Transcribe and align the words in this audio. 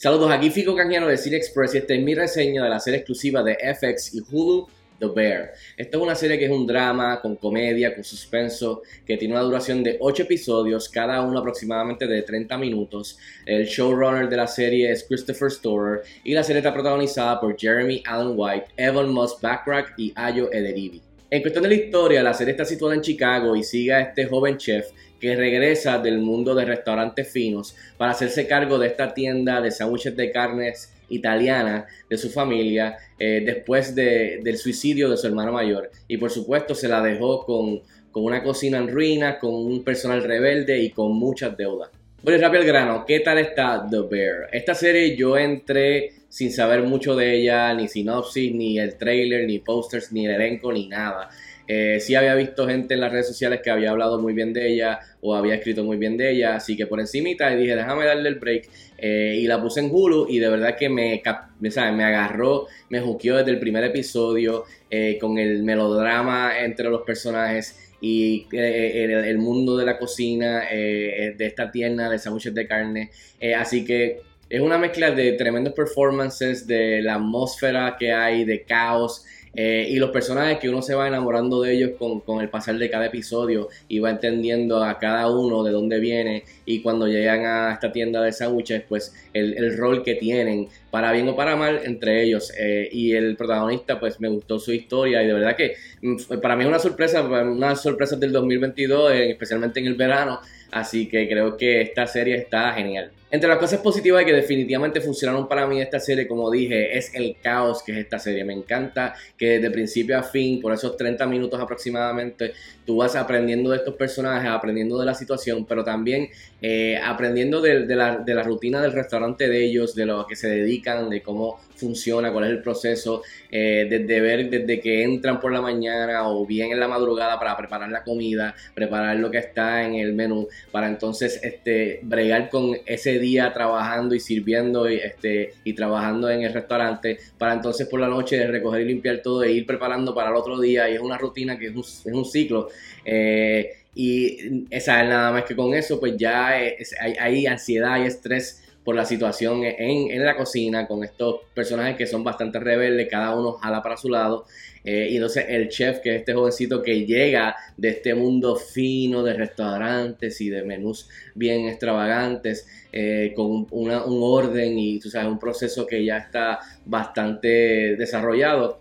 Saludos, 0.00 0.30
aquí 0.30 0.50
Fico 0.50 0.76
Cañano 0.76 1.08
de 1.08 1.16
Cine 1.16 1.38
Express 1.38 1.74
y 1.74 1.78
esta 1.78 1.92
es 1.92 2.00
mi 2.00 2.14
reseña 2.14 2.62
de 2.62 2.70
la 2.70 2.78
serie 2.78 2.98
exclusiva 3.00 3.42
de 3.42 3.56
FX 3.56 4.14
y 4.14 4.22
Hulu, 4.30 4.68
The 5.00 5.06
Bear. 5.08 5.54
Esta 5.76 5.96
es 5.96 6.00
una 6.00 6.14
serie 6.14 6.38
que 6.38 6.44
es 6.44 6.52
un 6.52 6.68
drama 6.68 7.20
con 7.20 7.34
comedia, 7.34 7.92
con 7.92 8.04
suspenso, 8.04 8.82
que 9.04 9.16
tiene 9.16 9.34
una 9.34 9.42
duración 9.42 9.82
de 9.82 9.96
8 9.98 10.22
episodios, 10.22 10.88
cada 10.88 11.20
uno 11.22 11.40
aproximadamente 11.40 12.06
de 12.06 12.22
30 12.22 12.56
minutos. 12.58 13.18
El 13.44 13.66
showrunner 13.66 14.28
de 14.28 14.36
la 14.36 14.46
serie 14.46 14.92
es 14.92 15.02
Christopher 15.02 15.50
Storer 15.50 16.02
y 16.22 16.32
la 16.32 16.44
serie 16.44 16.60
está 16.60 16.72
protagonizada 16.72 17.40
por 17.40 17.58
Jeremy 17.58 18.00
Allen 18.06 18.34
White, 18.36 18.66
Evan 18.76 19.10
Moss 19.10 19.40
Backrack 19.42 19.94
y 19.98 20.12
Ayo 20.14 20.48
Ederibi. 20.52 21.02
En 21.28 21.42
cuestión 21.42 21.64
de 21.64 21.68
la 21.70 21.74
historia, 21.74 22.22
la 22.22 22.32
serie 22.32 22.52
está 22.52 22.64
situada 22.64 22.94
en 22.94 23.02
Chicago 23.02 23.54
y 23.54 23.64
sigue 23.64 23.92
a 23.92 24.00
este 24.00 24.26
joven 24.26 24.56
chef 24.58 24.92
que 25.20 25.36
regresa 25.36 25.98
del 25.98 26.18
mundo 26.18 26.54
de 26.54 26.64
restaurantes 26.64 27.28
finos 27.28 27.74
para 27.96 28.12
hacerse 28.12 28.46
cargo 28.46 28.78
de 28.78 28.88
esta 28.88 29.14
tienda 29.14 29.60
de 29.60 29.70
sándwiches 29.70 30.16
de 30.16 30.30
carnes 30.30 30.92
italiana 31.08 31.86
de 32.08 32.18
su 32.18 32.30
familia 32.30 32.96
eh, 33.18 33.42
después 33.44 33.94
del 33.94 34.58
suicidio 34.58 35.10
de 35.10 35.16
su 35.16 35.26
hermano 35.26 35.52
mayor. 35.52 35.90
Y 36.06 36.16
por 36.16 36.30
supuesto 36.30 36.74
se 36.74 36.88
la 36.88 37.02
dejó 37.02 37.44
con, 37.44 37.80
con 38.10 38.24
una 38.24 38.42
cocina 38.42 38.78
en 38.78 38.88
ruinas, 38.88 39.36
con 39.36 39.54
un 39.54 39.82
personal 39.84 40.22
rebelde 40.22 40.78
y 40.82 40.90
con 40.90 41.12
muchas 41.12 41.56
deudas. 41.56 41.90
Bueno, 42.22 42.40
rápido 42.40 42.62
el 42.62 42.68
grano, 42.68 43.04
¿qué 43.06 43.20
tal 43.20 43.38
está 43.38 43.86
The 43.88 44.00
Bear? 44.10 44.48
Esta 44.52 44.74
serie 44.74 45.16
yo 45.16 45.38
entré 45.38 46.12
sin 46.28 46.52
saber 46.52 46.82
mucho 46.82 47.14
de 47.14 47.36
ella, 47.36 47.72
ni 47.74 47.86
sinopsis, 47.86 48.52
ni 48.52 48.78
el 48.78 48.96
trailer, 48.96 49.46
ni 49.46 49.60
posters, 49.60 50.12
ni 50.12 50.26
el 50.26 50.32
elenco, 50.32 50.72
ni 50.72 50.88
nada. 50.88 51.30
Eh, 51.68 52.00
sí 52.00 52.14
había 52.14 52.34
visto 52.34 52.66
gente 52.66 52.94
en 52.94 53.00
las 53.00 53.12
redes 53.12 53.28
sociales 53.28 53.60
que 53.62 53.70
había 53.70 53.90
hablado 53.90 54.18
muy 54.18 54.32
bien 54.32 54.54
de 54.54 54.72
ella 54.72 55.00
o 55.20 55.34
había 55.34 55.54
escrito 55.54 55.84
muy 55.84 55.98
bien 55.98 56.16
de 56.16 56.30
ella, 56.30 56.56
así 56.56 56.76
que 56.76 56.86
por 56.86 56.98
encimita 56.98 57.54
dije, 57.54 57.76
déjame 57.76 58.06
darle 58.06 58.30
el 58.30 58.36
break 58.36 58.70
eh, 58.96 59.36
y 59.38 59.46
la 59.46 59.60
puse 59.60 59.80
en 59.80 59.90
Hulu 59.92 60.26
y 60.30 60.38
de 60.38 60.48
verdad 60.48 60.76
que 60.76 60.88
me, 60.88 61.22
me, 61.60 61.70
me 61.92 62.04
agarró, 62.04 62.66
me 62.88 63.00
juqueó 63.00 63.36
desde 63.36 63.50
el 63.50 63.60
primer 63.60 63.84
episodio 63.84 64.64
eh, 64.90 65.18
con 65.20 65.36
el 65.36 65.62
melodrama 65.62 66.58
entre 66.58 66.88
los 66.88 67.02
personajes 67.02 67.78
y 68.00 68.46
el, 68.52 69.38
mundo 69.38 69.76
de 69.76 69.84
la 69.84 69.98
cocina, 69.98 70.60
de 70.70 71.34
esta 71.40 71.68
tienda 71.72 72.08
de 72.08 72.20
sándwiches 72.20 72.54
de 72.54 72.66
carne, 72.68 73.10
así 73.56 73.84
que 73.84 74.20
es 74.48 74.60
una 74.60 74.78
mezcla 74.78 75.10
de 75.10 75.32
tremendos 75.32 75.74
performances, 75.74 76.66
de 76.66 77.02
la 77.02 77.16
atmósfera 77.16 77.96
que 77.98 78.12
hay, 78.12 78.44
de 78.44 78.62
caos, 78.62 79.24
eh, 79.60 79.88
y 79.90 79.96
los 79.96 80.10
personajes 80.10 80.60
que 80.60 80.68
uno 80.68 80.82
se 80.82 80.94
va 80.94 81.08
enamorando 81.08 81.62
de 81.62 81.74
ellos 81.74 81.90
con, 81.98 82.40
el 82.40 82.48
pasar 82.48 82.78
de 82.78 82.88
cada 82.88 83.06
episodio 83.06 83.68
y 83.88 83.98
va 83.98 84.10
entendiendo 84.10 84.84
a 84.84 85.00
cada 85.00 85.28
uno 85.28 85.64
de 85.64 85.72
dónde 85.72 85.98
viene 85.98 86.44
y 86.64 86.80
cuando 86.80 87.08
llegan 87.08 87.44
a 87.44 87.72
esta 87.72 87.90
tienda 87.90 88.22
de 88.22 88.30
sándwiches, 88.30 88.84
pues 88.88 89.12
el, 89.32 89.76
rol 89.76 90.04
que 90.04 90.14
tienen, 90.14 90.68
para 90.90 91.12
bien 91.12 91.28
o 91.28 91.36
para 91.36 91.56
mal, 91.56 91.80
entre 91.84 92.22
ellos. 92.22 92.52
Eh, 92.58 92.88
y 92.92 93.12
el 93.12 93.36
protagonista, 93.36 94.00
pues 94.00 94.20
me 94.20 94.28
gustó 94.28 94.58
su 94.58 94.72
historia 94.72 95.22
y 95.22 95.26
de 95.26 95.32
verdad 95.32 95.56
que 95.56 95.74
mm, 96.02 96.40
para 96.40 96.56
mí 96.56 96.62
es 96.62 96.68
una 96.68 96.78
sorpresa, 96.78 97.22
una 97.22 97.76
sorpresa 97.76 98.16
del 98.16 98.32
2022, 98.32 99.12
eh, 99.12 99.30
especialmente 99.30 99.80
en 99.80 99.86
el 99.86 99.94
verano. 99.94 100.40
Así 100.70 101.08
que 101.08 101.28
creo 101.28 101.56
que 101.56 101.80
esta 101.80 102.06
serie 102.06 102.36
está 102.36 102.72
genial. 102.72 103.10
Entre 103.30 103.46
las 103.46 103.58
cosas 103.58 103.80
positivas 103.80 104.24
que 104.24 104.32
definitivamente 104.32 105.02
funcionaron 105.02 105.46
para 105.46 105.66
mí 105.66 105.82
esta 105.82 106.00
serie, 106.00 106.26
como 106.26 106.50
dije, 106.50 106.96
es 106.96 107.14
el 107.14 107.36
caos 107.42 107.82
que 107.82 107.92
es 107.92 107.98
esta 107.98 108.18
serie. 108.18 108.42
Me 108.42 108.54
encanta 108.54 109.14
que 109.36 109.58
de 109.58 109.70
principio 109.70 110.18
a 110.18 110.22
fin, 110.22 110.62
por 110.62 110.72
esos 110.72 110.96
30 110.96 111.26
minutos 111.26 111.60
aproximadamente, 111.60 112.54
tú 112.86 112.96
vas 112.96 113.16
aprendiendo 113.16 113.70
de 113.70 113.78
estos 113.78 113.94
personajes, 113.96 114.48
aprendiendo 114.48 114.98
de 114.98 115.04
la 115.04 115.14
situación, 115.14 115.66
pero 115.66 115.84
también 115.84 116.30
eh, 116.62 116.98
aprendiendo 117.04 117.60
de, 117.60 117.84
la, 117.94 118.16
de, 118.16 118.34
la, 118.34 118.42
rutina 118.42 118.80
del 118.80 118.92
restaurante 118.92 119.46
de 119.46 119.62
ellos, 119.62 119.94
de 119.94 120.06
lo 120.06 120.26
que 120.26 120.34
se 120.34 120.48
dedican, 120.48 120.77
de 120.82 121.22
cómo 121.22 121.60
funciona, 121.74 122.32
cuál 122.32 122.44
es 122.44 122.50
el 122.50 122.62
proceso, 122.62 123.22
eh, 123.50 123.86
desde 123.88 124.20
ver 124.20 124.50
desde 124.50 124.80
que 124.80 125.02
entran 125.02 125.40
por 125.40 125.52
la 125.52 125.60
mañana 125.60 126.28
o 126.28 126.46
bien 126.46 126.72
en 126.72 126.80
la 126.80 126.88
madrugada 126.88 127.38
para 127.38 127.56
preparar 127.56 127.90
la 127.90 128.02
comida, 128.02 128.54
preparar 128.74 129.16
lo 129.16 129.30
que 129.30 129.38
está 129.38 129.84
en 129.84 129.94
el 129.94 130.14
menú, 130.14 130.48
para 130.72 130.88
entonces 130.88 131.40
este, 131.42 132.00
bregar 132.02 132.48
con 132.48 132.76
ese 132.86 133.18
día 133.18 133.52
trabajando 133.52 134.14
y 134.14 134.20
sirviendo 134.20 134.88
y, 134.90 134.96
este, 134.96 135.54
y 135.64 135.72
trabajando 135.74 136.30
en 136.30 136.42
el 136.42 136.52
restaurante, 136.52 137.18
para 137.36 137.54
entonces 137.54 137.86
por 137.88 138.00
la 138.00 138.08
noche 138.08 138.46
recoger 138.46 138.82
y 138.82 138.84
limpiar 138.86 139.18
todo 139.22 139.42
e 139.42 139.52
ir 139.52 139.66
preparando 139.66 140.14
para 140.14 140.30
el 140.30 140.36
otro 140.36 140.60
día 140.60 140.88
y 140.88 140.94
es 140.94 141.00
una 141.00 141.18
rutina 141.18 141.58
que 141.58 141.66
es 141.66 141.74
un, 141.74 141.80
es 141.80 142.06
un 142.06 142.24
ciclo. 142.24 142.68
Eh, 143.04 143.72
y 143.94 144.66
esa, 144.70 145.02
nada 145.02 145.32
más 145.32 145.44
que 145.44 145.56
con 145.56 145.74
eso, 145.74 145.98
pues 145.98 146.16
ya 146.16 146.48
hay, 146.48 146.76
hay 147.18 147.46
ansiedad 147.46 148.00
y 148.00 148.06
estrés 148.06 148.62
por 148.88 148.94
la 148.94 149.04
situación 149.04 149.64
en, 149.64 150.10
en, 150.10 150.24
la 150.24 150.34
cocina 150.34 150.86
con 150.86 151.04
estos 151.04 151.40
personajes 151.52 151.94
que 151.94 152.06
son 152.06 152.24
bastante 152.24 152.58
rebeldes, 152.58 153.06
cada 153.10 153.36
uno 153.36 153.52
jala 153.52 153.82
para 153.82 153.98
su 153.98 154.08
lado. 154.08 154.46
Eh, 154.82 155.08
y 155.10 155.16
entonces 155.16 155.44
el 155.46 155.68
chef, 155.68 155.98
que 155.98 156.14
es 156.14 156.20
este 156.20 156.32
jovencito 156.32 156.82
que 156.82 157.04
llega 157.04 157.54
de 157.76 157.90
este 157.90 158.14
mundo 158.14 158.56
fino 158.56 159.22
de 159.22 159.34
restaurantes 159.34 160.40
y 160.40 160.48
de 160.48 160.62
menús 160.62 161.06
bien 161.34 161.68
extravagantes, 161.68 162.66
eh, 162.90 163.34
con 163.36 163.66
un 163.72 163.90
orden 164.22 164.78
y 164.78 164.98
tú 165.00 165.10
sabes, 165.10 165.28
un 165.28 165.38
proceso 165.38 165.86
que 165.86 166.02
ya 166.02 166.16
está 166.16 166.58
bastante 166.86 167.94
desarrollado 167.94 168.80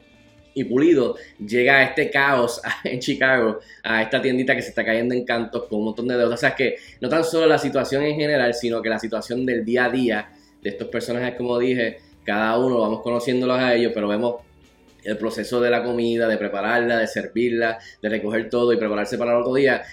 y 0.58 0.64
pulido, 0.64 1.16
llega 1.38 1.78
a 1.78 1.84
este 1.84 2.10
caos 2.10 2.60
en 2.84 3.00
Chicago, 3.00 3.60
a 3.84 4.02
esta 4.02 4.20
tiendita 4.20 4.56
que 4.56 4.64
se 4.64 4.70
está 4.70 4.84
cayendo 4.84 5.14
en 5.14 5.24
cantos 5.24 5.66
con 5.66 5.78
un 5.80 5.86
montón 5.86 6.08
de 6.08 6.18
deudas. 6.18 6.40
O 6.40 6.42
sea, 6.42 6.56
que 6.56 6.78
no 7.00 7.10
tan 7.10 7.24
solo 7.24 7.46
la 7.46 7.60
situación 7.60 8.04
en 8.04 8.16
general, 8.16 8.56
sino 8.56 8.82
que 8.82 8.90
la 8.90 8.98
situación 8.98 9.46
del 9.46 9.64
día 9.64 9.86
a 9.86 9.90
día 9.92 10.30
de 10.64 10.70
estos 10.72 10.88
personajes, 10.88 11.36
como 11.36 11.60
dije, 11.60 12.00
cada 12.24 12.58
uno 12.58 12.82
vamos 12.82 13.02
conociéndolos 13.02 13.60
a 13.60 13.76
ellos, 13.76 13.92
pero 13.94 14.08
vemos 14.08 14.38
el 15.04 15.16
proceso 15.18 15.62
de 15.62 15.70
la 15.70 15.84
comida, 15.84 16.28
de 16.28 16.38
prepararla, 16.38 16.98
de 16.98 17.08
servirla, 17.08 17.78
de 18.02 18.10
recoger 18.10 18.50
todo 18.50 18.74
y 18.74 18.78
prepararse 18.78 19.16
para 19.20 19.34
el 19.34 19.42
otro 19.42 19.54
día 19.54 19.84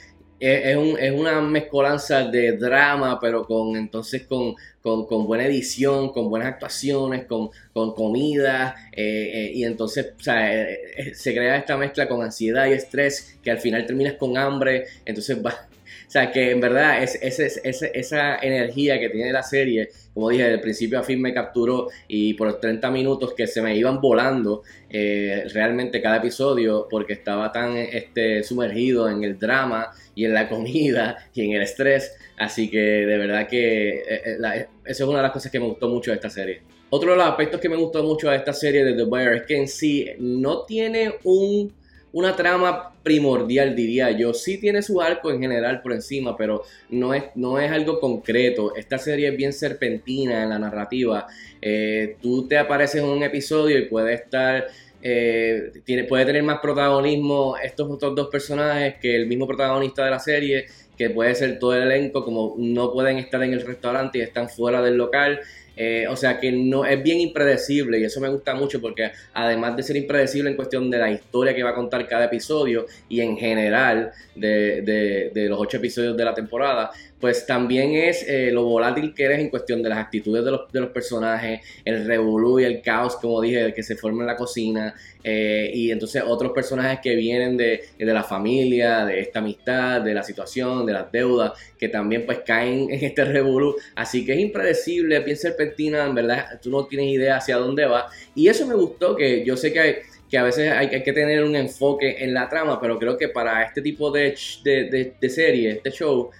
es, 0.44 0.76
un, 0.76 0.98
es, 0.98 1.12
una 1.12 1.40
mezcolanza 1.40 2.24
de 2.28 2.56
drama, 2.56 3.18
pero 3.20 3.46
con 3.46 3.76
entonces 3.76 4.26
con, 4.26 4.54
con, 4.82 5.26
buena 5.26 5.46
edición, 5.46 6.12
con 6.12 6.28
buenas 6.28 6.48
actuaciones, 6.48 7.24
con, 7.24 7.50
con 7.72 7.94
comida, 7.94 8.74
eh, 8.92 9.30
eh, 9.34 9.52
y 9.54 9.64
entonces 9.64 10.12
o 10.18 10.22
sea, 10.22 10.62
eh, 10.62 11.14
se 11.14 11.32
crea 11.32 11.56
esta 11.56 11.76
mezcla 11.76 12.06
con 12.06 12.22
ansiedad 12.22 12.66
y 12.66 12.72
estrés, 12.72 13.38
que 13.42 13.50
al 13.50 13.58
final 13.58 13.86
terminas 13.86 14.14
con 14.14 14.36
hambre, 14.36 14.86
entonces 15.04 15.44
va, 15.44 15.66
o 16.06 16.10
sea, 16.10 16.30
que 16.30 16.50
en 16.50 16.60
verdad 16.60 17.02
es, 17.02 17.18
esa 17.22 18.36
energía 18.36 18.98
que 19.00 19.08
tiene 19.08 19.32
la 19.32 19.42
serie, 19.42 19.90
como 20.12 20.30
dije, 20.30 20.44
del 20.44 20.60
principio 20.60 20.98
a 21.00 21.02
fin 21.02 21.20
me 21.20 21.34
capturó 21.34 21.88
y 22.06 22.34
por 22.34 22.48
los 22.48 22.60
30 22.60 22.90
minutos 22.90 23.34
que 23.34 23.46
se 23.46 23.60
me 23.60 23.76
iban 23.76 24.00
volando 24.00 24.62
eh, 24.88 25.44
realmente 25.52 26.00
cada 26.00 26.18
episodio 26.18 26.86
porque 26.88 27.14
estaba 27.14 27.50
tan 27.50 27.76
este, 27.76 28.42
sumergido 28.42 29.08
en 29.08 29.24
el 29.24 29.38
drama 29.38 29.90
y 30.14 30.24
en 30.24 30.34
la 30.34 30.48
comida 30.48 31.16
y 31.34 31.46
en 31.46 31.52
el 31.52 31.62
estrés. 31.62 32.16
Así 32.38 32.70
que 32.70 32.78
de 32.78 33.18
verdad 33.18 33.48
que 33.48 33.98
eh, 33.98 34.04
eh, 34.08 34.66
eso 34.84 35.04
es 35.04 35.08
una 35.08 35.18
de 35.18 35.24
las 35.24 35.32
cosas 35.32 35.50
que 35.50 35.58
me 35.58 35.66
gustó 35.66 35.88
mucho 35.88 36.10
de 36.10 36.16
esta 36.16 36.30
serie. 36.30 36.62
Otro 36.90 37.10
de 37.10 37.16
los 37.16 37.26
aspectos 37.26 37.60
que 37.60 37.68
me 37.68 37.76
gustó 37.76 38.04
mucho 38.04 38.30
de 38.30 38.36
esta 38.36 38.52
serie 38.52 38.84
de 38.84 38.94
The 38.94 39.04
Bear 39.10 39.34
es 39.34 39.42
que 39.42 39.56
en 39.56 39.66
sí 39.66 40.06
no 40.18 40.64
tiene 40.64 41.14
un 41.24 41.72
una 42.14 42.36
trama 42.36 42.92
primordial, 43.02 43.74
diría 43.74 44.12
yo. 44.12 44.32
Sí 44.32 44.58
tiene 44.58 44.82
su 44.82 45.00
arco 45.00 45.32
en 45.32 45.40
general 45.40 45.82
por 45.82 45.92
encima, 45.92 46.36
pero 46.36 46.62
no 46.88 47.12
es, 47.12 47.24
no 47.34 47.58
es 47.58 47.70
algo 47.72 47.98
concreto. 47.98 48.74
Esta 48.76 48.98
serie 48.98 49.28
es 49.28 49.36
bien 49.36 49.52
serpentina 49.52 50.44
en 50.44 50.48
la 50.48 50.58
narrativa. 50.60 51.26
Eh, 51.60 52.16
tú 52.22 52.46
te 52.46 52.56
apareces 52.56 53.02
en 53.02 53.08
un 53.08 53.22
episodio 53.22 53.78
y 53.78 53.86
puede 53.86 54.14
estar... 54.14 54.66
Eh, 55.06 55.70
tiene, 55.84 56.04
puede 56.04 56.24
tener 56.24 56.42
más 56.42 56.60
protagonismo 56.60 57.56
estos 57.62 57.90
otros 57.90 58.14
dos 58.14 58.28
personajes 58.28 58.94
que 59.02 59.14
el 59.16 59.26
mismo 59.26 59.46
protagonista 59.46 60.02
de 60.02 60.10
la 60.10 60.18
serie, 60.18 60.64
que 60.96 61.10
puede 61.10 61.34
ser 61.34 61.58
todo 61.58 61.74
el 61.74 61.82
elenco, 61.82 62.24
como 62.24 62.54
no 62.56 62.90
pueden 62.90 63.18
estar 63.18 63.42
en 63.42 63.52
el 63.52 63.66
restaurante 63.66 64.18
y 64.18 64.22
están 64.22 64.48
fuera 64.48 64.80
del 64.80 64.96
local. 64.96 65.40
Eh, 65.76 66.06
o 66.08 66.16
sea 66.16 66.38
que 66.38 66.52
no 66.52 66.84
es 66.84 67.02
bien 67.02 67.20
impredecible 67.20 67.98
y 67.98 68.04
eso 68.04 68.20
me 68.20 68.28
gusta 68.28 68.54
mucho 68.54 68.80
porque 68.80 69.10
además 69.32 69.76
de 69.76 69.82
ser 69.82 69.96
impredecible 69.96 70.50
en 70.50 70.56
cuestión 70.56 70.88
de 70.88 70.98
la 70.98 71.10
historia 71.10 71.54
que 71.54 71.62
va 71.62 71.70
a 71.70 71.74
contar 71.74 72.06
cada 72.06 72.26
episodio 72.26 72.86
y 73.08 73.20
en 73.20 73.36
general 73.36 74.12
de, 74.36 75.30
de 75.34 75.48
los 75.48 75.58
ocho 75.60 75.78
episodios 75.78 76.16
de 76.16 76.24
la 76.24 76.34
temporada, 76.34 76.92
pues 77.24 77.46
también 77.46 77.94
es 77.94 78.22
eh, 78.28 78.50
lo 78.52 78.64
volátil 78.64 79.14
que 79.14 79.24
eres 79.24 79.38
en 79.38 79.48
cuestión 79.48 79.82
de 79.82 79.88
las 79.88 79.96
actitudes 79.96 80.44
de 80.44 80.50
los, 80.50 80.70
de 80.70 80.78
los 80.78 80.90
personajes, 80.90 81.62
el 81.82 82.06
revolú 82.06 82.60
y 82.60 82.64
el 82.64 82.82
caos, 82.82 83.16
como 83.16 83.40
dije, 83.40 83.72
que 83.72 83.82
se 83.82 83.96
forma 83.96 84.24
en 84.24 84.26
la 84.26 84.36
cocina, 84.36 84.94
eh, 85.22 85.70
y 85.72 85.90
entonces 85.90 86.22
otros 86.26 86.52
personajes 86.52 87.00
que 87.02 87.16
vienen 87.16 87.56
de, 87.56 87.80
la 87.98 88.22
familia, 88.22 89.06
de 89.06 89.20
esta 89.20 89.38
amistad, 89.38 90.02
de 90.02 90.12
la 90.12 90.22
situación, 90.22 90.84
de 90.84 90.92
las 90.92 91.10
deudas, 91.10 91.52
que 91.78 91.88
también 91.88 92.26
pues 92.26 92.40
caen 92.44 92.90
en 92.90 93.02
este 93.02 93.24
revolú, 93.24 93.74
así 93.94 94.26
que 94.26 94.34
es 94.34 94.40
impredecible, 94.40 95.20
bien 95.20 95.38
en 95.78 96.14
verdad 96.14 96.60
tú 96.62 96.70
no 96.70 96.86
tienes 96.86 97.08
idea 97.08 97.36
hacia 97.36 97.56
dónde 97.56 97.86
va, 97.86 98.08
y 98.34 98.48
eso 98.48 98.66
me 98.66 98.74
gustó, 98.74 99.16
que 99.16 99.44
yo 99.44 99.56
sé 99.56 99.72
que 99.72 100.02
que 100.34 100.38
a 100.38 100.42
veces 100.42 100.72
hay, 100.72 100.88
que 100.88 101.12
tener 101.12 101.44
un 101.44 101.54
enfoque 101.54 102.24
en 102.24 102.34
la 102.34 102.48
trama, 102.48 102.80
pero 102.80 102.98
creo 102.98 103.16
que 103.16 103.28
para 103.28 103.62
este 103.62 103.82
tipo 103.82 104.10
de, 104.10 104.34
de, 104.64 104.84
de, 104.90 105.14
de 105.20 105.28
serie, 105.30 105.70
este 105.70 105.92
show, 105.92 106.30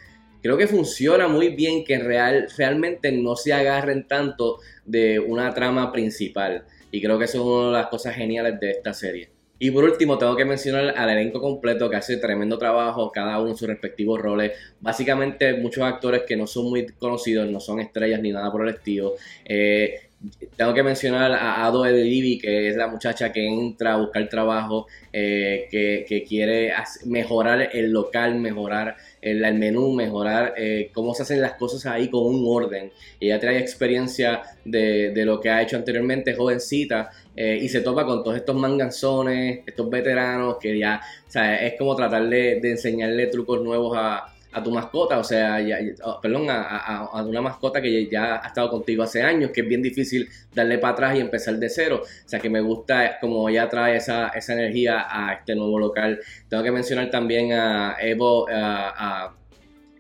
creo 0.43 0.57
que 0.57 0.67
funciona 0.67 1.29
muy 1.29 1.51
bien 1.51 1.85
que 1.85 1.99
real, 1.99 2.49
realmente 2.57 3.13
no 3.13 3.37
se 3.37 3.53
agarren 3.53 4.09
tanto 4.09 4.59
de 4.85 5.21
una 5.21 5.55
trama 5.55 5.93
principal. 5.93 6.65
Y 6.91 7.01
creo 7.01 7.19
que 7.19 7.27
eso 7.27 7.39
es 7.39 7.45
una 7.45 7.67
de 7.67 7.83
las 7.83 7.87
cosas 7.87 8.15
geniales 8.15 8.59
de 8.59 8.71
esta 8.73 8.93
serie. 8.93 9.31
Y 9.59 9.71
por 9.71 9.85
último, 9.85 10.19
tengo 10.19 10.37
que 10.37 10.45
mencionar 10.45 10.95
al 10.97 11.11
elenco 11.11 11.41
completo 11.41 11.89
que 11.89 11.97
hace 11.97 12.17
tremendo 12.17 12.59
trabajo, 12.59 13.11
cada 13.13 13.39
uno 13.41 13.51
en 13.51 13.57
sus 13.57 13.69
respectivos 13.69 14.21
roles. 14.21 14.53
Básicamente, 14.81 15.55
muchos 15.55 15.85
actores 15.85 16.23
que 16.27 16.37
no 16.37 16.47
son 16.47 16.71
muy 16.71 16.87
conocidos, 16.87 17.49
no 17.49 17.61
son 17.61 17.81
estrellas 17.81 18.21
ni 18.21 18.33
nada 18.33 18.51
por 18.51 18.67
el 18.67 18.75
estilo. 18.75 19.15
Eh, 19.45 20.09
tengo 20.57 20.73
que 20.75 20.83
mencionar 20.83 21.33
a 21.33 21.65
Ado 21.65 21.85
Edelivi, 21.87 22.39
que 22.39 22.69
es 22.69 22.77
la 22.77 22.87
muchacha 22.87 23.33
que 23.33 23.47
entra 23.47 23.95
a 23.95 23.97
buscar 23.97 24.29
trabajo, 24.29 24.87
eh, 25.13 25.67
que, 25.71 26.25
quiere 26.27 26.73
mejorar 27.05 27.71
el 27.73 27.91
local, 27.91 28.37
mejorar 28.37 28.97
el, 29.21 29.55
menú, 29.55 29.93
mejorar 29.93 30.55
eh, 30.57 30.91
cómo 30.93 31.15
se 31.15 31.23
hacen 31.23 31.41
las 31.41 31.55
cosas 31.55 31.87
ahí 31.87 32.09
con 32.09 32.25
un 32.25 32.45
orden. 32.47 32.93
Ella 33.21 33.41
trae 33.41 33.59
experiencia 33.59 34.43
de, 34.65 35.13
lo 35.25 35.41
que 35.41 35.51
ha 35.51 35.63
hecho 35.63 35.77
anteriormente, 35.77 36.35
jovencita, 36.35 37.11
eh, 37.37 37.59
y 37.61 37.69
se 37.69 37.81
topa 37.81 38.05
con 38.07 38.23
todos 38.23 38.37
estos 38.37 38.55
manganzones, 38.55 39.61
estos 39.67 39.91
veteranos, 39.91 40.57
que 40.61 40.79
ya, 40.79 41.01
o 41.35 41.39
es 41.41 41.75
como 41.79 41.97
tratar 41.97 42.29
de 42.29 42.61
enseñarle 42.63 43.27
trucos 43.27 43.63
nuevos 43.63 43.97
a, 43.97 44.34
a 44.55 44.63
tu 44.63 44.71
mascota, 44.71 45.19
o 45.19 45.25
sea, 45.25 45.59
oh, 46.05 46.21
perdón, 46.21 46.47
a, 46.49 47.25
una 47.27 47.43
mascota 47.43 47.83
que 47.83 48.09
ya 48.09 48.41
ha 48.41 48.47
estado 48.47 48.71
contigo 48.71 49.03
hace 49.03 49.21
años, 49.21 49.51
que 49.51 49.63
es 49.63 49.69
bien 49.69 49.83
difícil 49.83 50.29
darle 50.55 50.79
para 50.79 50.93
atrás 50.93 51.17
y 51.17 51.21
empezar 51.21 51.57
de 51.57 51.69
cero. 51.69 52.03
O 52.05 52.29
sea, 52.29 52.39
que 52.39 52.49
me 52.49 52.61
gusta 52.61 53.19
como 53.21 53.49
ella 53.49 53.69
trae 53.69 53.97
esa, 53.97 54.29
esa 54.29 54.53
energía 54.53 55.07
a 55.11 55.35
este 55.35 55.57
nuevo 55.57 55.77
local. 55.81 56.21
Tengo 56.49 56.63
que 56.63 56.71
mencionar 56.71 57.11
también 57.11 57.53
a 57.53 57.97
Evo, 58.01 58.47
a, 58.49 59.35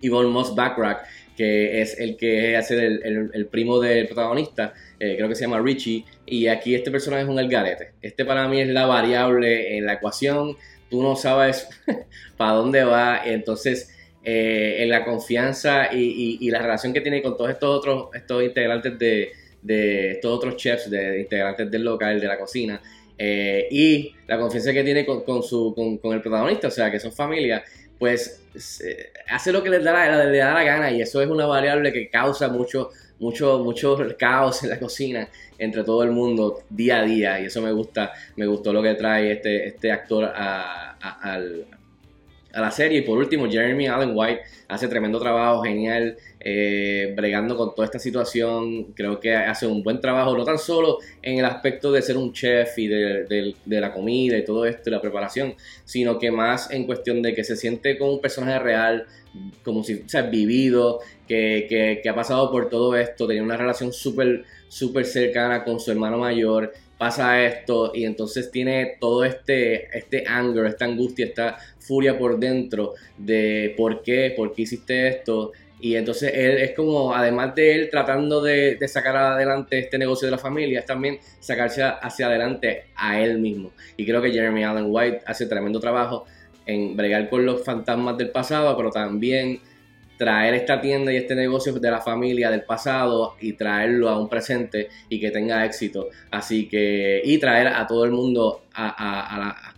Yvonne 0.00 0.28
Moss 0.28 0.54
Backrack, 0.54 1.04
que 1.36 1.80
es 1.80 1.98
el 1.98 2.16
que 2.16 2.56
hace 2.56 2.86
el, 2.86 3.30
el, 3.32 3.46
primo 3.46 3.80
del 3.80 4.06
protagonista, 4.06 4.74
eh, 5.00 5.14
creo 5.16 5.28
que 5.28 5.34
se 5.34 5.42
llama 5.42 5.60
Richie, 5.60 6.04
y 6.26 6.46
aquí 6.46 6.74
este 6.74 6.90
personaje 6.90 7.22
es 7.22 7.28
un 7.28 7.38
algarete. 7.38 7.94
Este 8.02 8.24
para 8.24 8.46
mí 8.46 8.60
es 8.60 8.68
la 8.68 8.86
variable 8.86 9.78
en 9.78 9.86
la 9.86 9.94
ecuación, 9.94 10.56
tú 10.90 11.02
no 11.02 11.16
sabes 11.16 11.68
para 12.36 12.52
dónde 12.52 12.84
va, 12.84 13.22
entonces 13.24 13.90
eh, 14.25 14.76
en 14.82 14.88
la 14.88 15.05
confianza 15.05 15.93
y, 15.93 16.50
la 16.50 16.61
relación 16.61 16.93
que 16.93 17.00
tiene 17.00 17.21
con 17.21 17.37
todos 17.37 17.50
estos 17.50 17.69
otros 17.69 18.09
estos 18.15 18.43
integrantes 18.43 18.99
de, 18.99 20.11
estos 20.12 20.32
otros 20.32 20.56
chefs, 20.56 20.91
de, 20.91 21.21
integrantes 21.21 21.71
del 21.71 21.85
local, 21.85 22.21
de 22.21 22.26
la 22.26 22.38
cocina, 22.38 22.81
eh, 23.19 23.69
y 23.71 24.15
la 24.26 24.38
confianza 24.38 24.73
que 24.73 24.82
tiene 24.82 25.05
con, 25.05 25.43
su, 25.43 25.75
con, 26.00 26.12
el 26.12 26.21
protagonista, 26.23 26.69
o 26.69 26.71
sea, 26.71 26.91
que 26.91 26.99
son 26.99 27.12
familia, 27.12 27.62
pues 27.99 28.43
hace 29.29 29.53
lo 29.53 29.62
que 29.62 29.71
le 29.71 29.81
da, 29.81 29.93
la, 29.93 30.25
le 30.25 30.38
da 30.38 30.55
la 30.55 30.65
gana 30.65 30.91
y 30.91 31.03
eso 31.03 31.21
es 31.21 31.29
una 31.29 31.47
variable 31.47 31.93
que 31.93 32.09
causa 32.09 32.49
mucho, 32.49 32.91
mucho, 33.19 33.59
mucho 33.61 33.97
caos 34.19 34.62
en 34.65 34.71
la 34.71 34.79
cocina 34.79 35.29
entre 35.59 35.85
todo 35.85 36.03
el 36.03 36.11
mundo 36.11 36.62
día 36.71 37.00
a 37.00 37.05
día 37.05 37.41
y 37.41 37.47
eso 37.47 37.61
me 37.62 37.73
gusta, 37.73 38.12
me 38.37 38.47
gustó 38.47 38.73
lo 38.73 38.82
que 38.82 38.94
trae 38.94 39.32
este, 39.32 39.69
este 39.69 39.93
actor 39.93 40.25
al, 40.25 41.67
a 42.54 42.60
la 42.60 42.70
serie. 42.70 42.98
Y 42.98 43.02
por 43.02 43.18
último, 43.18 43.48
Jeremy 43.50 43.86
Allen 43.88 44.12
White 44.14 44.42
hace 44.68 44.88
tremendo 44.88 45.20
trabajo, 45.20 45.62
genial, 45.62 46.16
eh, 46.40 47.12
bregando 47.16 47.56
con 47.56 47.74
toda 47.74 47.86
esta 47.86 47.98
situación. 47.98 48.94
Creo 48.94 49.20
que 49.20 49.34
hace 49.34 49.66
un 49.66 49.82
buen 49.82 50.00
trabajo, 50.00 50.36
no 50.36 50.44
tan 50.44 50.58
solo 50.58 50.98
en 51.22 51.38
el 51.38 51.44
aspecto 51.44 51.92
de 51.92 52.02
ser 52.02 52.16
un 52.16 52.32
chef 52.32 52.78
y 52.78 52.88
de, 52.88 53.54
la 53.66 53.92
comida 53.92 54.38
y 54.38 54.44
todo 54.44 54.64
esto 54.64 54.88
y 54.88 54.92
la 54.92 55.00
preparación, 55.00 55.54
sino 55.84 56.18
que 56.18 56.30
más 56.30 56.70
en 56.70 56.84
cuestión 56.84 57.22
de 57.22 57.34
que 57.34 57.44
se 57.44 57.56
siente 57.56 57.98
como 57.98 58.12
un 58.12 58.20
personaje 58.20 58.58
real, 58.58 59.06
como 59.62 59.82
si 59.82 60.04
sea 60.06 60.22
vivido, 60.22 61.00
que, 61.26 61.66
que 62.02 62.08
ha 62.08 62.14
pasado 62.14 62.50
por 62.50 62.68
todo 62.68 62.96
esto, 62.96 63.26
tenía 63.26 63.42
una 63.42 63.56
relación 63.56 63.92
súper, 63.92 64.44
súper 64.68 65.04
cercana 65.04 65.64
con 65.64 65.80
su 65.80 65.90
hermano 65.90 66.18
mayor 66.18 66.72
pasa 67.04 67.44
esto 67.44 67.92
y 67.94 68.06
entonces 68.06 68.50
tiene 68.50 68.96
todo 68.98 69.26
este, 69.26 69.94
este 69.94 70.24
anger, 70.26 70.64
esta 70.64 70.86
angustia, 70.86 71.26
esta 71.26 71.58
furia 71.78 72.16
por 72.16 72.38
dentro 72.38 72.94
de 73.18 73.74
por 73.76 74.02
qué, 74.02 74.32
por 74.34 74.54
qué 74.54 74.62
hiciste 74.62 75.08
esto. 75.08 75.52
Y 75.82 75.96
entonces 75.96 76.32
él 76.34 76.56
es 76.56 76.70
como, 76.70 77.14
además 77.14 77.54
de 77.54 77.74
él 77.74 77.90
tratando 77.90 78.40
de, 78.40 78.78
sacar 78.88 79.14
adelante 79.18 79.80
este 79.80 79.98
negocio 79.98 80.28
de 80.28 80.30
la 80.30 80.38
familia, 80.38 80.80
es 80.80 80.86
también 80.86 81.18
sacarse 81.40 81.82
hacia 81.82 82.24
adelante 82.24 82.84
a 82.96 83.20
él 83.20 83.38
mismo. 83.38 83.72
Y 83.98 84.06
creo 84.06 84.22
que 84.22 84.32
Jeremy 84.32 84.64
Allen 84.64 84.86
White 84.88 85.24
hace 85.26 85.44
tremendo 85.44 85.80
trabajo 85.80 86.24
en 86.64 86.96
bregar 86.96 87.28
con 87.28 87.44
los 87.44 87.62
fantasmas 87.62 88.16
del 88.16 88.30
pasado, 88.30 88.74
pero 88.78 88.90
también 88.90 89.60
traer 90.25 90.55
esta 90.55 90.81
tienda 90.81 91.12
y 91.12 91.17
este 91.17 91.35
negocio 91.35 91.75
de 91.75 91.91
la 91.91 92.00
familia 92.00 92.50
del 92.50 92.62
pasado 92.62 93.35
y 93.43 93.53
traerlo 93.53 94.09
a 94.09 94.19
un 94.19 94.26
presente 94.26 94.88
y 95.11 95.21
que 95.21 95.31
tenga 95.31 95.67
éxito. 95.67 96.09
Así 96.31 96.67
que, 96.67 97.21
y 97.23 97.37
traer 97.37 97.67
a 97.67 97.87
todo 97.87 98.06
el 98.06 98.11
mundo 98.11 98.62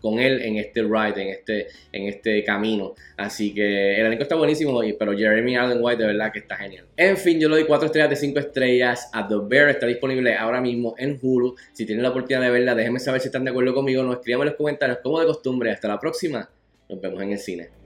con 0.00 0.20
él 0.20 0.40
en 0.42 0.56
este 0.58 0.82
ride, 0.82 1.20
en 1.20 1.28
este, 1.30 1.66
en 1.90 2.06
este 2.06 2.44
camino. 2.44 2.94
Así 3.16 3.52
que 3.52 3.96
el 3.96 4.06
elenco 4.06 4.22
está 4.22 4.36
buenísimo, 4.36 4.80
pero 4.96 5.18
Jeremy 5.18 5.56
Allen 5.56 5.78
White 5.80 6.02
de 6.02 6.06
verdad 6.06 6.30
que 6.32 6.38
está 6.38 6.54
genial. 6.54 6.86
En 6.96 7.16
fin, 7.16 7.40
yo 7.40 7.48
le 7.48 7.56
doy 7.56 7.64
4 7.64 7.86
estrellas 7.86 8.10
de 8.10 8.16
5 8.16 8.38
estrellas 8.38 9.10
a 9.12 9.26
The 9.26 9.34
Bear. 9.48 9.70
Está 9.70 9.86
disponible 9.86 10.36
ahora 10.36 10.60
mismo 10.60 10.94
en 10.96 11.18
Hulu. 11.20 11.56
Si 11.72 11.84
tienen 11.84 12.04
la 12.04 12.10
oportunidad 12.10 12.42
de 12.42 12.50
verla, 12.50 12.76
déjenme 12.76 13.00
saber 13.00 13.20
si 13.20 13.26
están 13.26 13.42
de 13.42 13.50
acuerdo 13.50 13.74
conmigo. 13.74 14.04
Nos 14.04 14.18
escriban 14.18 14.42
en 14.42 14.50
los 14.50 14.56
comentarios 14.56 14.98
como 15.02 15.18
de 15.18 15.26
costumbre. 15.26 15.72
Hasta 15.72 15.88
la 15.88 15.98
próxima. 15.98 16.48
Nos 16.88 17.00
vemos 17.00 17.20
en 17.20 17.32
el 17.32 17.38
cine. 17.38 17.85